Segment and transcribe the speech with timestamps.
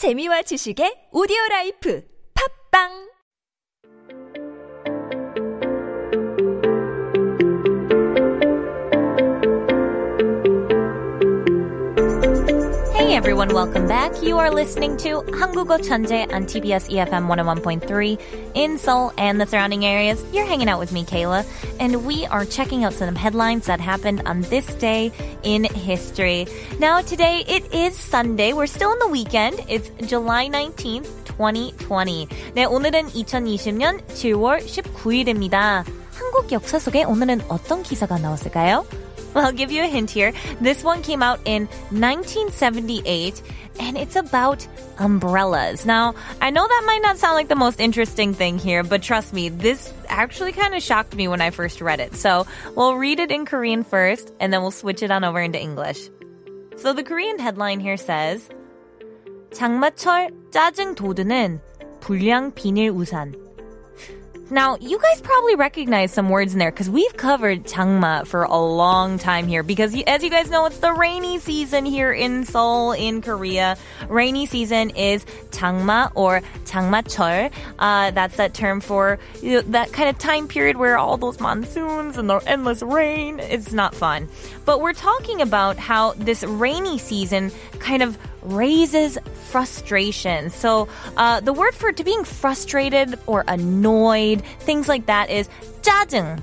[0.00, 2.00] 재미와 지식의 오디오 라이프.
[2.32, 3.09] 팝빵
[13.19, 14.11] everyone, welcome back.
[14.21, 18.19] You are listening to 한국어 천재 on TBS EFM 101.3
[18.55, 20.21] in Seoul and the surrounding areas.
[20.33, 21.45] You're hanging out with me, Kayla,
[21.79, 25.13] and we are checking out some headlines that happened on this day
[25.43, 26.47] in history.
[26.79, 28.53] Now, today it is Sunday.
[28.53, 29.63] We're still in the weekend.
[29.69, 32.27] It's July 19th, 2020.
[32.53, 35.85] 네, 오늘은 2020년 7월 19일입니다.
[36.13, 38.85] 한국 역사 속에 오늘은 어떤 기사가 나왔을까요?
[39.33, 40.31] Well, I'll give you a hint here.
[40.61, 43.41] This one came out in 1978
[43.79, 44.65] and it's about
[44.97, 45.85] umbrellas.
[45.85, 49.33] Now, I know that might not sound like the most interesting thing here, but trust
[49.33, 52.15] me, this actually kind of shocked me when I first read it.
[52.15, 55.59] So we'll read it in Korean first and then we'll switch it on over into
[55.59, 56.09] English.
[56.77, 58.49] So the Korean headline here says,
[59.51, 61.61] 장마철 짜증 돋우는
[62.01, 63.33] 불량 비닐 우산.
[64.52, 68.58] Now, you guys probably recognize some words in there because we've covered Changma for a
[68.58, 72.90] long time here because as you guys know, it's the rainy season here in Seoul,
[72.90, 73.76] in Korea.
[74.08, 77.52] Rainy season is Changma or Changmachol.
[77.78, 81.38] Uh, that's that term for you know, that kind of time period where all those
[81.38, 83.38] monsoons and the endless rain.
[83.38, 84.28] It's not fun.
[84.64, 89.17] But we're talking about how this rainy season kind of raises
[89.49, 90.49] frustration.
[90.49, 95.49] So uh, the word for to being frustrated or annoyed, things like that is
[95.81, 96.41] 짜증.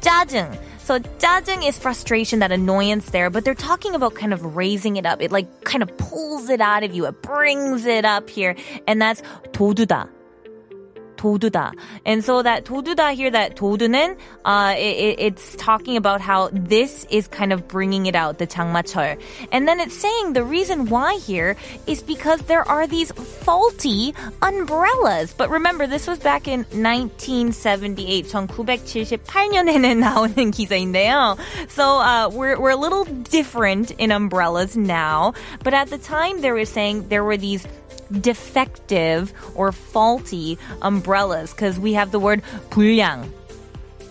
[0.00, 0.58] 짜증.
[0.78, 5.04] So 짜증 is frustration, that annoyance there, but they're talking about kind of raising it
[5.04, 5.20] up.
[5.20, 7.04] It like kind of pulls it out of you.
[7.06, 8.56] It brings it up here.
[8.86, 9.20] And that's
[9.52, 10.08] 도두다.
[11.18, 11.74] 도두다.
[12.06, 17.28] And so that 도두다 here, that 도두는, uh, it, it's talking about how this is
[17.28, 19.20] kind of bringing it out, the 장마철.
[19.52, 25.34] And then it's saying the reason why here is because there are these faulty umbrellas.
[25.36, 31.36] But remember, this was back in 1978, 1978년에는 나오는 기사인데요.
[31.68, 35.34] So, uh, we're, we're a little different in umbrellas now.
[35.64, 37.66] But at the time, they were saying there were these
[38.10, 43.29] defective or faulty umbrellas because we have the word 불량.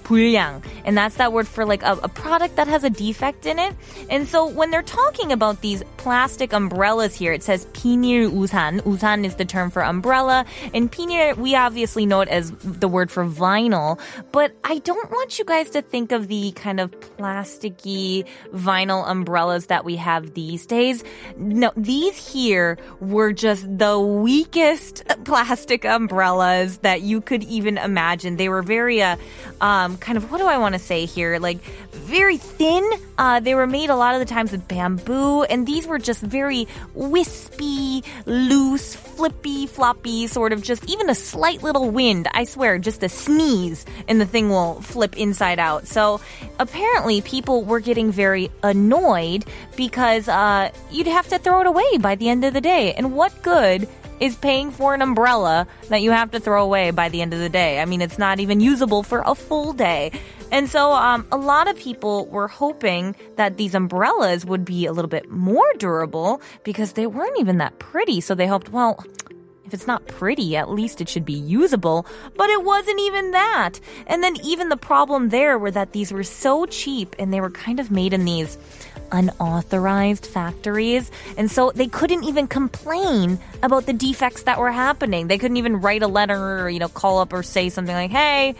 [0.07, 0.63] 불량.
[0.85, 3.75] And that's that word for like a, a, product that has a defect in it.
[4.09, 8.79] And so when they're talking about these plastic umbrellas here, it says 비닐 우산.
[8.81, 10.45] 우산 is the term for umbrella.
[10.73, 13.99] And 비닐, we obviously know it as the word for vinyl.
[14.31, 19.67] But I don't want you guys to think of the kind of plasticky vinyl umbrellas
[19.67, 21.03] that we have these days.
[21.37, 28.37] No, these here were just the weakest plastic umbrellas that you could even imagine.
[28.37, 29.17] They were very, uh,
[29.59, 31.38] um, kind of what do I want to say here?
[31.38, 32.88] Like very thin.
[33.18, 36.22] Uh, they were made a lot of the times with bamboo, and these were just
[36.22, 42.28] very wispy, loose, flippy, floppy, sort of just even a slight little wind.
[42.32, 45.86] I swear, just a sneeze, and the thing will flip inside out.
[45.86, 46.20] So
[46.58, 49.44] apparently, people were getting very annoyed
[49.76, 52.92] because uh, you'd have to throw it away by the end of the day.
[52.94, 53.88] And what good?
[54.22, 57.40] Is paying for an umbrella that you have to throw away by the end of
[57.40, 57.80] the day.
[57.80, 60.12] I mean, it's not even usable for a full day.
[60.52, 64.92] And so, um, a lot of people were hoping that these umbrellas would be a
[64.92, 68.20] little bit more durable because they weren't even that pretty.
[68.20, 69.04] So they hoped, well,
[69.72, 72.06] if it's not pretty, at least it should be usable.
[72.36, 73.80] But it wasn't even that.
[74.06, 77.50] And then even the problem there were that these were so cheap and they were
[77.50, 78.58] kind of made in these
[79.12, 81.10] unauthorized factories.
[81.38, 85.28] And so they couldn't even complain about the defects that were happening.
[85.28, 88.10] They couldn't even write a letter or, you know, call up or say something like,
[88.10, 88.54] hey,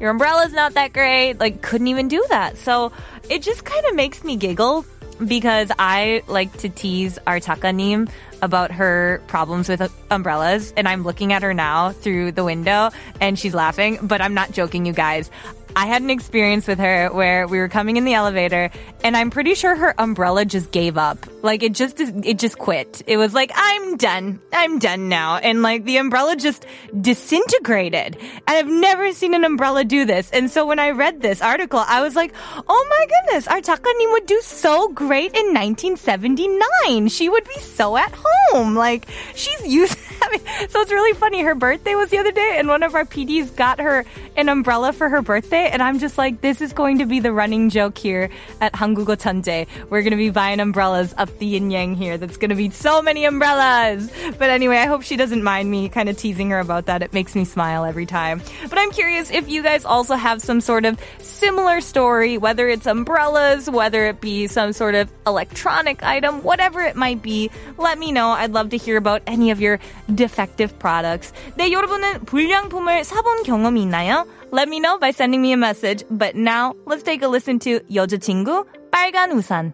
[0.00, 1.38] your umbrella's not that great.
[1.38, 2.58] Like, couldn't even do that.
[2.58, 2.92] So
[3.30, 4.84] it just kind of makes me giggle
[5.26, 8.10] because I like to tease our takanim
[8.42, 12.90] about her problems with umbrellas and I'm looking at her now through the window
[13.20, 15.30] and she's laughing, but I'm not joking you guys.
[15.74, 18.70] I had an experience with her where we were coming in the elevator
[19.04, 21.26] and I'm pretty sure her umbrella just gave up.
[21.42, 23.02] Like it just it just quit.
[23.06, 24.40] It was like I'm done.
[24.52, 25.36] I'm done now.
[25.36, 26.66] And like the umbrella just
[27.00, 28.16] disintegrated.
[28.16, 30.30] And I've never seen an umbrella do this.
[30.30, 32.32] And so when I read this article, I was like,
[32.68, 37.08] "Oh my goodness, our Takanim would do so great in 1979.
[37.08, 38.74] She would be so at home.
[38.74, 39.98] Like she's used
[40.68, 41.42] so it's really funny.
[41.42, 44.04] Her birthday was the other day, and one of our PDs got her
[44.36, 47.32] an umbrella for her birthday, and I'm just like, this is going to be the
[47.32, 48.30] running joke here
[48.60, 49.66] at Hangugo Chanje.
[49.90, 52.18] We're going to be buying umbrellas up the yin yang here.
[52.18, 54.10] That's going to be so many umbrellas.
[54.38, 57.02] But anyway, I hope she doesn't mind me kind of teasing her about that.
[57.02, 58.42] It makes me smile every time.
[58.68, 62.86] But I'm curious if you guys also have some sort of similar story, whether it's
[62.86, 67.50] umbrellas, whether it be some sort of electronic item, whatever it might be.
[67.78, 68.30] Let me know.
[68.30, 69.78] I'd love to hear about any of your
[70.13, 71.33] defective products.
[71.55, 74.25] 네, 여러분은 불량품을 사본 경험이 있나요?
[74.53, 76.05] Let me know by sending me a message.
[76.09, 79.73] But now, let's take a listen to 여자친구 빨간 우산.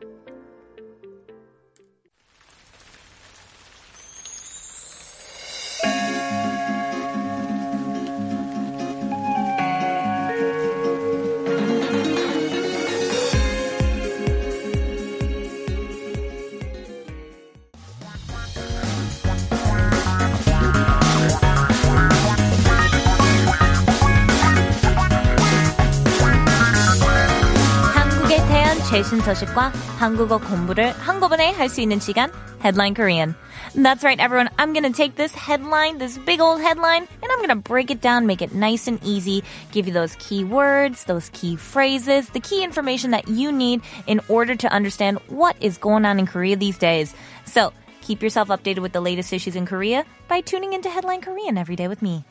[28.89, 32.31] 최신 소식과 한국어 공부를 한꺼번에 할 수 있는 시간
[32.63, 33.35] Headline Korean.
[33.75, 34.49] That's right, everyone.
[34.57, 38.25] I'm gonna take this headline, this big old headline, and I'm gonna break it down,
[38.25, 42.63] make it nice and easy, give you those key words, those key phrases, the key
[42.63, 46.77] information that you need in order to understand what is going on in Korea these
[46.77, 47.13] days.
[47.45, 51.57] So, keep yourself updated with the latest issues in Korea by tuning into Headline Korean
[51.57, 52.23] every day with me.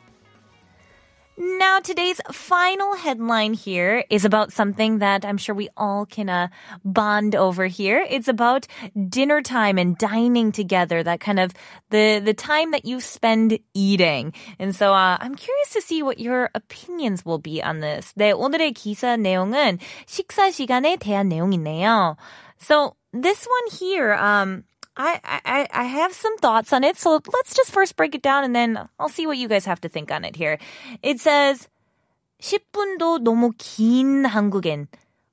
[1.37, 6.49] Now, today's final headline here is about something that I'm sure we all can uh,
[6.85, 8.05] bond over here.
[8.07, 8.67] It's about
[9.09, 11.51] dinner time and dining together, that kind of
[11.89, 14.33] the, the time that you spend eating.
[14.59, 18.13] And so, uh, I'm curious to see what your opinions will be on this.
[18.15, 22.15] 네, 오늘의 기사 내용은 식사 시간에 대한 내용이네요.
[22.59, 24.65] So, this one here, um,
[24.97, 26.97] I, I, I have some thoughts on it.
[26.97, 29.81] So let's just first break it down and then I'll see what you guys have
[29.81, 30.59] to think on it here.
[31.01, 31.67] It says,
[32.41, 34.87] 10분도 너무 긴 한국엔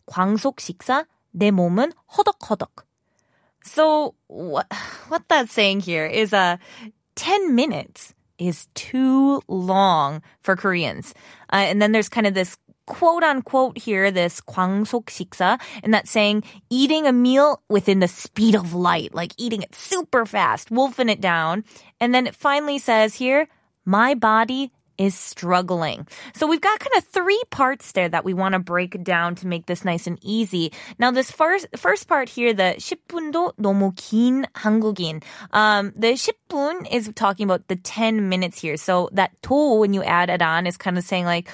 [0.07, 1.05] 광속 식사,
[1.37, 2.85] 내 몸은 허덕허덕.
[3.63, 4.73] So what,
[5.09, 6.57] what that's saying here is, uh,
[7.17, 11.13] 10 minutes is too long for Koreans.
[11.53, 12.57] Uh, and then there's kind of this
[12.87, 18.55] quote unquote here, this 광속 식사, and that's saying eating a meal within the speed
[18.55, 21.65] of light, like eating it super fast, wolfing it down.
[22.01, 23.49] And then it finally says here,
[23.85, 26.07] my body is struggling.
[26.35, 29.47] So we've got kind of three parts there that we want to break down to
[29.47, 30.73] make this nice and easy.
[30.99, 35.23] Now this first first part here, the 10분도 너무 긴 한국인.
[35.55, 38.77] Um, the 10분 is talking about the 10 minutes here.
[38.77, 41.49] So that 도 when you add it on is kind of saying like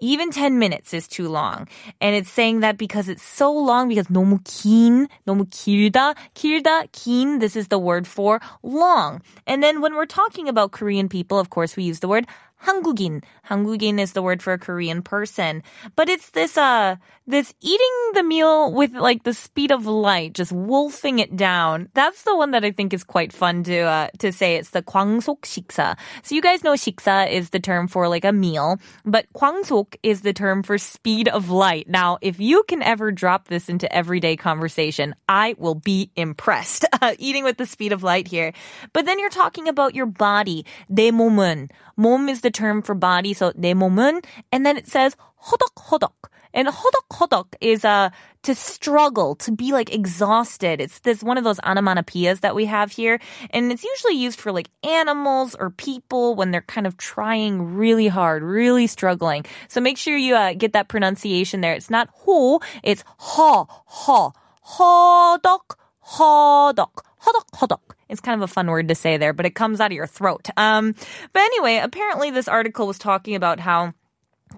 [0.00, 1.68] even 10 minutes is too long.
[2.00, 7.40] And it's saying that because it's so long, because 너무 긴, 너무 길다, 길다, 긴,
[7.40, 9.22] this is the word for long.
[9.46, 12.26] And then when we're talking about Korean people, of course, we use the word
[12.64, 13.22] 한국인.
[13.48, 15.62] 한국인 is the word for a Korean person.
[15.96, 20.52] But it's this, uh, this eating the meal with like the speed of light, just
[20.52, 21.88] wolfing it down.
[21.94, 24.56] That's the one that I think is quite fun to, uh, to say.
[24.56, 25.96] It's the 광속 식사.
[26.22, 30.20] So you guys know 식사 is the term for like a meal, but 광속 is
[30.20, 31.88] the term for speed of light.
[31.88, 36.84] Now, if you can ever drop this into everyday conversation, I will be impressed.
[37.18, 38.52] eating with the speed of light here.
[38.92, 40.66] But then you're talking about your body.
[40.92, 41.70] 내 몸은.
[41.98, 44.24] 몸 is the term for body, so 내 몸은.
[44.52, 45.16] And then it says
[45.46, 46.30] 허덕허덕.
[46.52, 48.10] And 허덕허덕 is uh,
[48.42, 50.80] to struggle, to be like exhausted.
[50.80, 53.20] It's this one of those onomatopoeias that we have here.
[53.50, 58.08] And it's usually used for like animals or people when they're kind of trying really
[58.08, 59.44] hard, really struggling.
[59.68, 61.74] So make sure you uh, get that pronunciation there.
[61.74, 64.32] It's not ho, it's ha, ha,
[64.74, 65.76] 허덕,
[66.18, 67.93] 허덕, 허덕, 허덕.
[68.09, 70.07] It's kind of a fun word to say there, but it comes out of your
[70.07, 70.49] throat.
[70.57, 70.95] Um,
[71.33, 73.93] but anyway, apparently this article was talking about how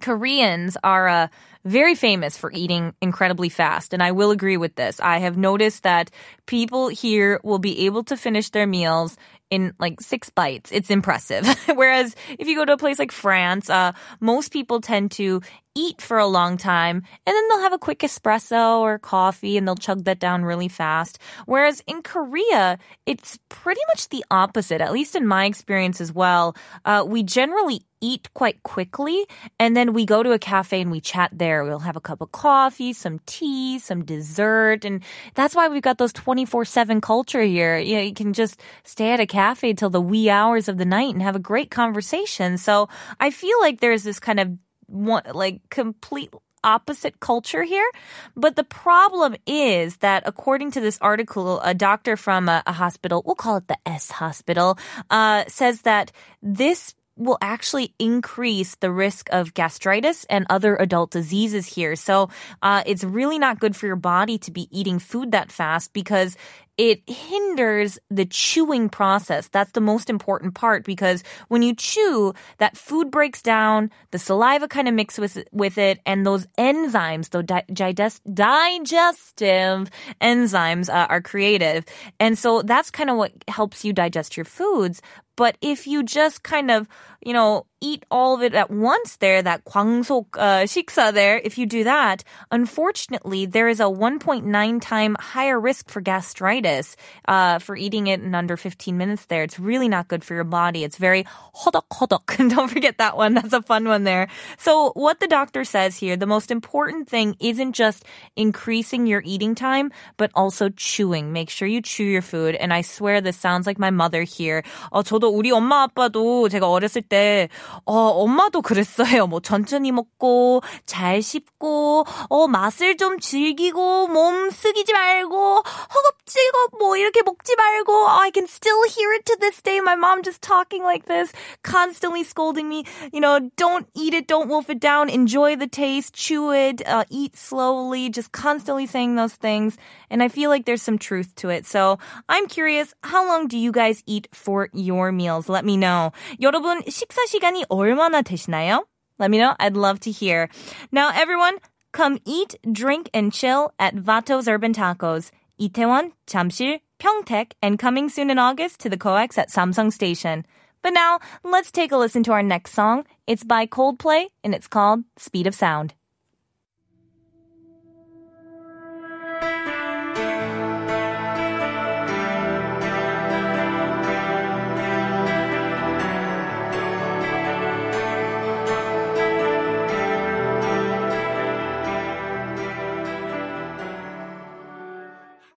[0.02, 1.28] Koreans are uh,
[1.66, 3.94] very famous for eating incredibly fast.
[3.94, 5.00] And I will agree with this.
[5.00, 6.12] I have noticed that
[6.46, 9.18] people here will be able to finish their meals
[9.50, 10.72] in like six bites.
[10.72, 11.48] It's impressive.
[11.74, 15.42] Whereas if you go to a place like France, uh, most people tend to
[15.78, 19.68] eat for a long time and then they'll have a quick espresso or coffee and
[19.68, 21.20] they'll chug that down really fast.
[21.46, 26.56] Whereas in Korea, it's pretty much the opposite, at least in my experience as well.
[26.84, 29.26] Uh, we generally eat quite quickly
[29.60, 31.64] and then we go to a cafe and we chat there.
[31.64, 34.84] We'll have a cup of coffee, some tea, some dessert.
[34.84, 35.04] And
[35.36, 37.78] that's why we've got those 24-7 culture here.
[37.78, 40.86] You know, you can just stay at a cafe till the wee hours of the
[40.86, 42.58] night and have a great conversation.
[42.58, 44.58] So I feel like there's this kind of
[44.88, 47.90] one, like complete opposite culture here.
[48.36, 53.24] But the problem is that according to this article, a doctor from a, a hospital,
[53.26, 54.78] we'll call it the S hospital,
[55.10, 61.66] uh, says that this will actually increase the risk of gastritis and other adult diseases
[61.66, 61.96] here.
[61.96, 62.30] So
[62.62, 66.38] uh, it's really not good for your body to be eating food that fast because
[66.78, 69.48] it hinders the chewing process.
[69.48, 74.68] That's the most important part because when you chew, that food breaks down, the saliva
[74.68, 79.90] kind of mixes with, with it, and those enzymes, those di- digest, digestive
[80.22, 81.88] enzymes uh, are created.
[82.20, 85.02] And so that's kind of what helps you digest your foods.
[85.37, 86.87] But if you just kind of,
[87.25, 91.59] you know, eat all of it at once there, that 광속 uh, 식사 there, if
[91.59, 92.23] you do that,
[92.53, 94.47] unfortunately, there is a 1.9
[94.81, 96.97] time higher risk for gastritis
[97.27, 99.43] uh, for eating it in under 15 minutes there.
[99.43, 100.85] It's really not good for your body.
[100.85, 101.25] It's very
[101.57, 102.51] 호덕호덕.
[102.55, 103.35] Don't forget that one.
[103.35, 104.29] That's a fun one there.
[104.59, 108.05] So what the doctor says here, the most important thing isn't just
[108.37, 111.33] increasing your eating time, but also chewing.
[111.33, 112.55] Make sure you chew your food.
[112.55, 114.63] And I swear this sounds like my mother here.
[114.93, 117.49] 어, 저도 우리 엄마 아빠도 제가 어렸을 때
[117.85, 119.27] 어, 엄마도 그랬어요.
[119.27, 127.23] 뭐 천천히 먹고 잘 씹고 어, 맛을 좀 즐기고 몸 쓰기지 말고 허겁지겁 뭐 이렇게
[127.23, 129.81] 먹지 말고 oh, I can still hear it to this day.
[129.81, 131.33] My mom just talking like this,
[131.63, 132.85] constantly scolding me.
[133.13, 137.05] You know, don't eat it, don't wolf it down, enjoy the taste, chew it, uh,
[137.11, 139.77] eat slowly, just constantly saying those things.
[140.11, 141.67] And I feel like there's some truth to it.
[141.67, 145.49] So I'm curious, how long do you guys eat for your meals?
[145.49, 146.13] Let me know.
[146.41, 148.85] 여러분, 식사 시간이 얼마나 되시나요?
[149.19, 149.55] Let me know.
[149.59, 150.49] I'd love to hear.
[150.91, 151.59] Now, everyone,
[151.93, 155.31] come eat, drink, and chill at Vato's Urban Tacos.
[155.61, 160.45] Itaewon, 잠실, Pyeongtaek, and coming soon in August to the COEX at Samsung Station.
[160.83, 163.05] But now, let's take a listen to our next song.
[163.27, 165.95] It's by Coldplay, and it's called Speed of Sound.